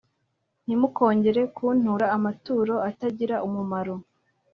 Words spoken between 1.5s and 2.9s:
kuntura amaturo